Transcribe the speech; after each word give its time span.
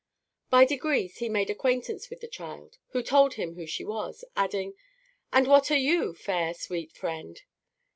By 0.49 0.65
degrees 0.65 1.17
he 1.17 1.29
made 1.29 1.51
acquaintance 1.51 2.09
with 2.09 2.21
the 2.21 2.27
child, 2.27 2.79
who 2.87 3.03
told 3.03 3.35
him 3.35 3.53
who 3.53 3.67
she 3.67 3.85
was, 3.85 4.25
adding, 4.35 4.73
"And 5.31 5.45
what 5.45 5.69
are 5.69 5.77
you, 5.77 6.15
fair, 6.15 6.55
sweet 6.55 6.91
friend?" 6.91 7.39